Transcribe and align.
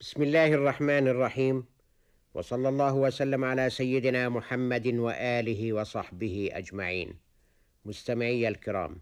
بسم 0.00 0.22
الله 0.22 0.54
الرحمن 0.54 1.08
الرحيم 1.08 1.64
وصلى 2.34 2.68
الله 2.68 2.94
وسلم 2.94 3.44
على 3.44 3.70
سيدنا 3.70 4.28
محمد 4.28 4.86
واله 4.86 5.72
وصحبه 5.72 6.50
اجمعين 6.52 7.14
مستمعي 7.84 8.48
الكرام 8.48 8.96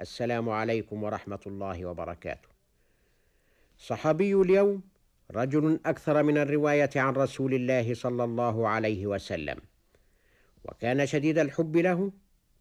السلام 0.00 0.48
عليكم 0.48 1.02
ورحمه 1.02 1.40
الله 1.46 1.86
وبركاته 1.86 2.48
صحابي 3.78 4.34
اليوم 4.34 4.82
رجل 5.30 5.80
أكثر 5.86 6.22
من 6.22 6.38
الروايه 6.38 6.90
عن 6.96 7.12
رسول 7.12 7.54
الله 7.54 7.94
صلى 7.94 8.24
الله 8.24 8.68
عليه 8.68 9.06
وسلم 9.06 9.58
وكان 10.64 11.06
شديد 11.06 11.38
الحب 11.38 11.76
له 11.76 12.12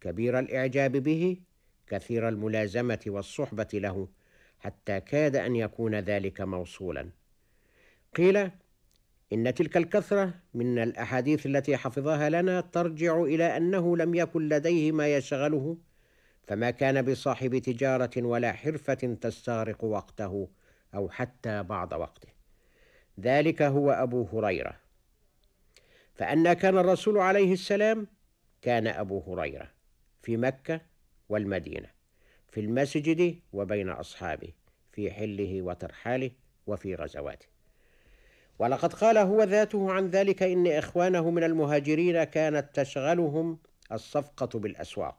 كبير 0.02 0.40
الاعجاب 0.40 0.92
به 0.92 1.38
كثير 1.88 2.30
الملازمه 2.30 3.04
والصحبه 3.08 3.70
له 3.74 4.08
حتى 4.60 5.00
كاد 5.00 5.36
ان 5.36 5.56
يكون 5.56 5.96
ذلك 5.96 6.42
موصولا 6.42 7.10
قيل 8.16 8.52
إن 9.34 9.54
تلك 9.54 9.78
الكثرة 9.78 10.34
من 10.54 10.80
الأحاديث 10.80 11.46
التي 11.46 11.78
حفظها 11.78 12.30
لنا 12.30 12.62
ترجع 12.62 13.22
إلى 13.22 13.58
أنه 13.58 13.98
لم 13.98 14.16
يكن 14.16 14.50
لديه 14.50 14.92
ما 14.92 15.16
يشغله 15.16 15.78
فما 16.48 16.72
كان 16.72 17.02
بصاحب 17.02 17.58
تجارة 17.58 18.12
ولا 18.18 18.54
حرفة 18.54 19.18
تستغرق 19.22 19.84
وقته 19.84 20.50
أو 20.96 21.10
حتى 21.10 21.64
بعض 21.64 21.94
وقته. 21.94 22.28
ذلك 23.20 23.62
هو 23.62 23.92
أبو 23.92 24.24
هريرة. 24.34 24.76
فأن 26.16 26.54
كان 26.54 26.78
الرسول 26.78 27.18
عليه 27.18 27.54
السلام 27.54 28.08
كان 28.62 28.88
أبو 28.88 29.34
هريرة 29.34 29.72
في 30.24 30.38
مكة 30.38 30.82
والمدينة 31.30 31.90
في 32.50 32.60
المسجد 32.60 33.40
وبين 33.54 33.90
أصحابه 33.90 34.54
في 34.92 35.12
حله 35.12 35.62
وترحاله 35.62 36.32
وفي 36.68 36.96
غزواته. 36.96 37.57
ولقد 38.60 38.94
قال 38.94 39.18
هو 39.18 39.44
ذاته 39.44 39.92
عن 39.92 40.10
ذلك 40.10 40.44
إن 40.44 40.68
إخوانه 40.68 41.32
من 41.32 41.44
المهاجرين 41.44 42.24
كانت 42.24 42.68
تشغلهم 42.74 43.58
الصفقة 43.92 44.60
بالأسواق. 44.60 45.18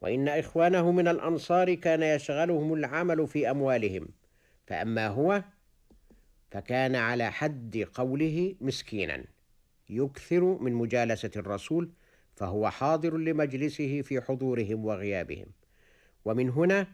وإن 0.00 0.28
إخوانه 0.28 0.92
من 0.92 1.08
الأنصار 1.08 1.74
كان 1.74 2.02
يشغلهم 2.02 2.74
العمل 2.74 3.26
في 3.26 3.50
أموالهم. 3.50 4.08
فأما 4.66 5.08
هو 5.08 5.44
فكان 6.50 6.96
على 6.96 7.32
حد 7.32 7.86
قوله 7.94 8.54
مسكينا. 8.60 9.24
يكثر 9.90 10.44
من 10.44 10.72
مجالسة 10.72 11.30
الرسول 11.36 11.90
فهو 12.36 12.70
حاضر 12.70 13.16
لمجلسه 13.16 14.02
في 14.02 14.20
حضورهم 14.20 14.84
وغيابهم. 14.84 15.46
ومن 16.24 16.50
هنا 16.50 16.86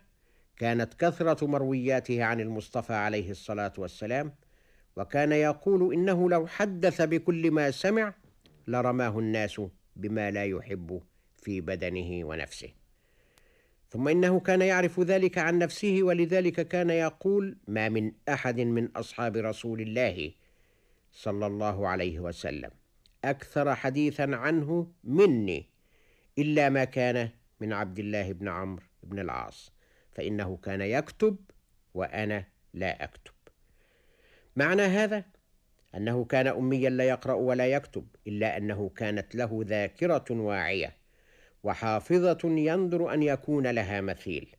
كانت 0.56 0.94
كثرة 0.94 1.46
مروياته 1.46 2.24
عن 2.24 2.40
المصطفى 2.40 2.94
عليه 2.94 3.30
الصلاة 3.30 3.72
والسلام 3.78 4.32
وكان 4.96 5.32
يقول 5.32 5.94
إنه 5.94 6.30
لو 6.30 6.46
حدث 6.46 7.02
بكل 7.02 7.50
ما 7.50 7.70
سمع 7.70 8.14
لرماه 8.66 9.18
الناس 9.18 9.60
بما 9.96 10.30
لا 10.30 10.44
يحب 10.44 11.02
في 11.36 11.60
بدنه 11.60 12.24
ونفسه. 12.24 12.68
ثم 13.90 14.08
إنه 14.08 14.40
كان 14.40 14.62
يعرف 14.62 15.00
ذلك 15.00 15.38
عن 15.38 15.58
نفسه 15.58 15.98
ولذلك 16.02 16.68
كان 16.68 16.90
يقول 16.90 17.56
ما 17.68 17.88
من 17.88 18.12
أحد 18.28 18.60
من 18.60 18.88
أصحاب 18.96 19.36
رسول 19.36 19.80
الله 19.80 20.32
صلى 21.12 21.46
الله 21.46 21.88
عليه 21.88 22.20
وسلم 22.20 22.70
أكثر 23.24 23.74
حديثا 23.74 24.22
عنه 24.22 24.92
مني 25.04 25.66
إلا 26.38 26.68
ما 26.68 26.84
كان 26.84 27.28
من 27.60 27.72
عبد 27.72 27.98
الله 27.98 28.32
بن 28.32 28.48
عمرو 28.48 28.82
بن 29.02 29.18
العاص 29.18 29.72
فإنه 30.12 30.56
كان 30.56 30.80
يكتب 30.80 31.36
وأنا 31.94 32.44
لا 32.74 33.04
أكتب. 33.04 33.32
معنى 34.56 34.82
هذا؟ 34.82 35.24
أنه 35.94 36.24
كان 36.24 36.46
اميا 36.46 36.90
لا 36.90 37.04
يقرأ 37.04 37.34
ولا 37.34 37.66
يكتب 37.66 38.06
إلا 38.26 38.56
أنه 38.56 38.88
كانت 38.96 39.34
له 39.34 39.60
ذاكرة 39.66 40.24
واعية 40.30 40.96
وحافظة 41.64 42.38
ينظر 42.44 43.14
أن 43.14 43.22
يكون 43.22 43.66
لها 43.66 44.00
مثيل. 44.00 44.56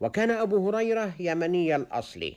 وكان 0.00 0.30
أبو 0.30 0.68
هريرة 0.68 1.14
يمني 1.20 1.76
الأصل 1.76 2.32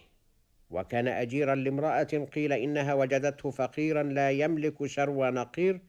وكان 0.69 1.07
اجيرا 1.07 1.55
لامرأة 1.55 2.27
قيل 2.33 2.53
إنها 2.53 2.94
وجدته 2.94 3.51
فقيرا 3.51 4.03
لا 4.03 4.31
يملك 4.31 4.85
شرو 4.85 5.25
نقير 5.25 5.81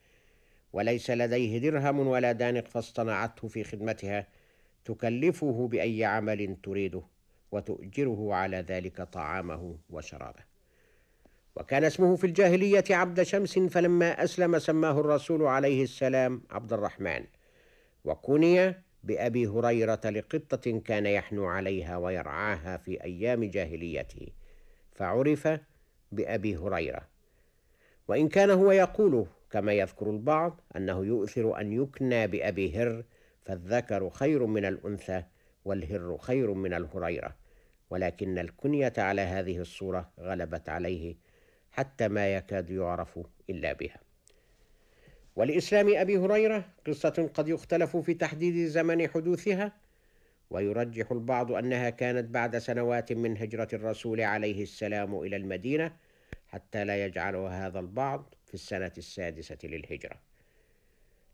وليس 0.73 1.11
لديه 1.11 1.59
درهم 1.59 1.99
ولا 1.99 2.33
دانق 2.33 2.69
فاصطنعته 2.69 3.49
في 3.49 3.65
خدمتها 3.65 4.27
تكلفه 4.85 5.69
بأي 5.69 6.05
عمل 6.05 6.57
تريده. 6.63 7.03
وتؤجره 7.53 8.35
على 8.35 8.57
ذلك 8.57 9.03
طعامه 9.03 9.77
وشرابه. 9.91 10.51
وكان 11.57 11.85
اسمه 11.85 12.17
في 12.17 12.27
الجاهلية 12.27 12.85
عبد 12.91 13.23
شمس 13.23 13.59
فلما 13.59 14.25
أسلم 14.25 14.59
سماه 14.59 15.01
الرسول 15.01 15.43
عليه 15.43 15.83
السلام 15.83 16.43
عبد 16.51 16.73
الرحمن. 16.73 17.25
وكني 18.05 18.75
بأبي 19.05 19.47
هريرة 19.47 20.01
لقطة 20.05 20.81
كان 20.85 21.07
يحنو 21.07 21.47
عليها 21.47 21.97
ويرعاها 21.97 22.77
في 22.77 23.05
أيام 23.05 23.45
جاهليته. 23.45 24.29
فعرف 24.93 25.49
بأبي 26.13 26.57
هريرة. 26.57 27.09
وإن 28.09 28.29
كان 28.29 28.51
هو 28.51 28.73
يقول 28.73 29.27
كما 29.51 29.73
يذكر 29.73 30.11
البعض 30.11 30.61
أنه 30.77 31.07
يؤثر 31.07 31.61
أن 31.61 31.73
يكنى 31.73 32.27
بأبي 32.27 32.77
هر 32.77 33.05
فالذكر 33.43 34.11
خير 34.11 34.47
من 34.47 34.65
الأنثى 34.65 35.23
والهر 35.71 36.19
خير 36.19 36.55
من 36.55 36.75
الهريرة 36.75 37.37
ولكن 37.91 38.39
الكنية 38.39 38.93
على 38.99 39.21
هذه 39.23 39.59
الصورة 39.59 40.11
غلبت 40.21 40.69
عليه 40.69 41.17
حتى 41.73 42.09
ما 42.09 42.35
يكاد 42.35 42.71
يعرف 42.71 43.21
إلا 43.51 43.73
بها. 43.73 44.01
ولإسلام 45.37 45.97
أبي 45.97 46.19
هريرة 46.19 46.65
قصة 46.87 47.31
قد 47.35 47.49
يختلف 47.49 47.97
في 47.97 48.15
تحديد 48.15 48.67
زمن 48.67 49.09
حدوثها 49.09 49.73
ويرجح 50.51 51.13
البعض 51.13 51.53
أنها 51.53 51.91
كانت 51.91 52.31
بعد 52.31 52.59
سنوات 52.59 53.13
من 53.13 53.37
هجرة 53.37 53.69
الرسول 53.73 54.21
عليه 54.21 54.63
السلام 54.63 55.19
إلى 55.21 55.37
المدينة 55.37 55.97
حتى 56.49 56.85
لا 56.85 57.05
يجعل 57.05 57.37
هذا 57.37 57.81
البعض 57.81 58.35
في 58.47 58.55
السنة 58.55 58.93
السادسة 58.99 59.59
للهجرة. 59.65 60.17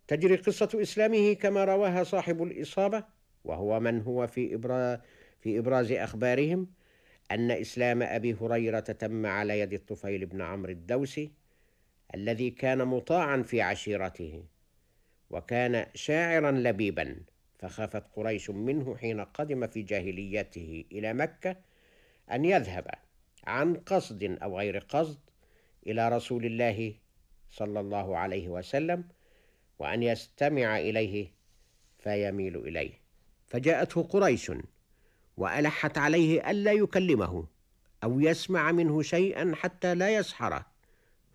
تجري 0.09 0.37
قصة 0.37 0.69
إسلامه 0.75 1.33
كما 1.33 1.65
رواها 1.65 2.05
صاحب 2.05 2.43
الإصابة 2.43 3.16
وهو 3.47 3.81
من 3.81 4.03
هو 4.03 4.27
في 4.27 4.55
إبراز 4.55 4.99
في 5.41 5.59
إبراز 5.59 5.93
أخبارهم 5.93 6.67
أن 7.31 7.51
إسلام 7.51 8.03
أبي 8.03 8.35
هريرة 8.41 8.81
تم 8.81 9.27
على 9.27 9.61
يد 9.61 9.73
الطفيل 9.73 10.27
بن 10.27 10.43
عمرو 10.43 10.73
الدوسي 10.73 11.33
الذي 12.15 12.51
كان 12.51 12.85
مطاعا 12.85 13.43
في 13.43 13.61
عشيرته 13.61 14.45
وكان 15.31 15.87
شاعرا 15.95 16.51
لبيبا 16.51 17.17
فخافت 17.59 18.05
قريش 18.17 18.51
منه 18.51 18.97
حين 18.97 19.21
قدم 19.21 19.67
في 19.67 19.83
جاهليته 19.83 20.85
إلى 20.93 21.15
مكة 21.15 21.57
أن 22.33 22.45
يذهب 22.45 22.91
عن 23.47 23.75
قصد 23.75 24.39
أو 24.43 24.59
غير 24.59 24.79
قصد 24.79 25.19
إلى 25.87 26.09
رسول 26.09 26.47
الله 26.47 26.95
صلى 27.51 27.81
الله 27.81 28.17
عليه 28.17 28.49
وسلم 28.49 29.05
وأن 29.79 30.03
يستمع 30.03 30.79
إليه 30.79 31.31
فيميل 31.99 32.57
إليه. 32.57 33.06
فجاءته 33.47 34.03
قريش 34.03 34.53
وألحت 35.37 35.99
عليه 35.99 36.51
ألا 36.51 36.73
يكلمه 36.73 37.47
أو 38.05 38.21
يسمع 38.21 38.73
منه 38.73 39.03
شيئا 39.03 39.53
حتى 39.55 39.95
لا 39.95 40.17
يسحره 40.17 40.67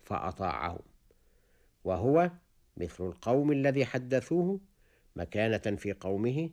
فاطاعهم 0.04 0.82
وهو 1.84 2.30
مثل 2.76 3.04
القوم 3.04 3.52
الذي 3.52 3.84
حدثوه 3.84 4.60
مكانة 5.16 5.76
في 5.76 5.92
قومه 5.92 6.50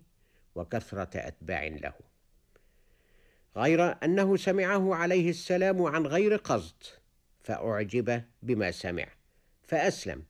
وكثرة 0.56 1.10
أتباع 1.16 1.68
له. 1.68 1.94
غير 3.58 4.04
أنه 4.04 4.38
سمعه 4.38 4.96
عليه 4.96 5.30
السلام 5.30 5.84
عن 5.84 6.08
غير 6.08 6.36
قصد 6.36 6.84
فأعجب 7.44 8.24
بما 8.44 8.72
سمع 8.72 9.06
فأسلم. 9.64 10.24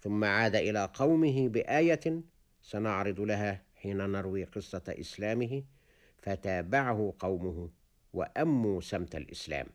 ثم 0.00 0.24
عاد 0.24 0.56
إلى 0.56 0.90
قومه 0.94 1.48
بآية 1.48 2.22
سنعرض 2.62 3.20
لها 3.20 3.62
حين 3.84 3.96
نروي 3.96 4.44
قصة 4.44 4.82
إسلامه 4.88 5.62
فتابعه 6.18 7.14
قومه 7.18 7.70
وأموا 8.12 8.80
سمت 8.80 9.16
الإسلام. 9.16 9.66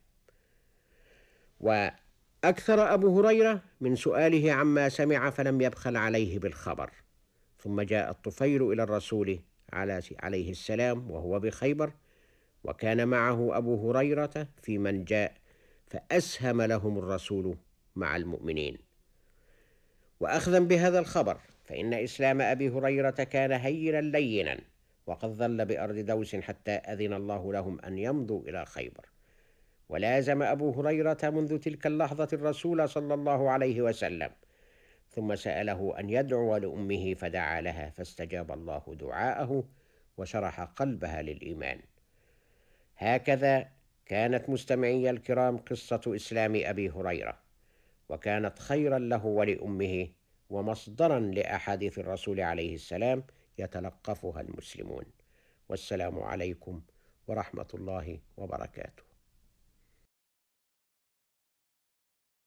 وأكثر 1.59 2.94
أبو 2.94 3.19
هريرة 3.19 3.61
من 3.81 3.95
سؤاله 3.95 4.51
عما 4.51 4.89
سمع 4.89 5.29
فلم 5.29 5.61
يبخل 5.61 5.97
عليه 5.97 6.39
بالخبر. 6.39 6.91
ثم 7.59 7.81
جاء 7.81 8.09
الطفيل 8.09 8.71
إلى 8.71 8.83
الرسول 8.83 9.39
عليه 10.23 10.51
السلام 10.51 11.12
وهو 11.12 11.39
بخيبر 11.39 11.94
وكان 12.63 13.07
معه 13.07 13.57
أبو 13.57 13.89
هريرة 13.89 14.47
في 14.62 14.77
من 14.77 15.05
جاء 15.05 15.33
فأسهم 15.88 16.62
لهم 16.62 16.97
الرسول 16.97 17.57
مع 17.95 18.15
المؤمنين. 18.15 18.77
وأخذا 20.19 20.59
بهذا 20.59 21.00
الخبر 21.00 21.38
فإن 21.69 21.94
إسلام 21.94 22.42
أبي 22.42 22.69
هريرة 22.69 23.10
كان 23.10 23.51
هينا 23.51 24.01
لينا 24.01 24.60
وقد 25.07 25.30
ظل 25.30 25.66
بأرض 25.66 25.95
دوس 25.95 26.36
حتى 26.36 26.71
أذن 26.71 27.13
الله 27.13 27.54
لهم 27.54 27.80
أن 27.81 27.98
يمضوا 27.98 28.42
إلى 28.42 28.66
خيبر. 28.66 29.06
ولازم 29.89 30.44
أبو 30.44 30.71
هريرة 30.71 31.18
منذ 31.24 31.57
تلك 31.57 31.88
اللحظة 31.88 32.27
الرسول 32.33 32.89
صلى 32.89 33.13
الله 33.13 33.50
عليه 33.50 33.81
وسلم 33.81 34.30
ثم 35.10 35.36
سأله 35.36 36.00
أن 36.00 36.10
يدعو 36.10 36.57
لأمه 36.57 37.13
فدعا 37.13 37.62
لها 37.62 37.89
فاستجاب 37.89 38.51
الله 38.51 38.95
دعاءه 39.00 39.63
وشرح 40.18 40.62
قلبها 40.62 41.22
للإيمان. 41.22 41.80
هكذا 42.98 43.68
كانت 44.06 44.50
مستمعي 44.50 45.10
الكرام 45.10 45.57
قصة 45.57 46.01
إسلام 46.07 46.62
أبي 46.65 46.89
هريرة 46.89 47.39
وكانت 48.10 48.60
خيرا 48.60 49.00
له 49.00 49.25
ولأمه 49.25 50.07
ومصدرا 50.50 51.19
لأحاديث 51.19 52.00
الرسول 52.00 52.40
عليه 52.42 52.75
السلام 52.75 53.24
يتلقفها 53.57 54.42
المسلمون. 54.42 55.04
والسلام 55.69 56.19
عليكم 56.19 56.81
ورحمة 57.28 57.68
الله 57.74 58.19
وبركاته. 58.38 59.08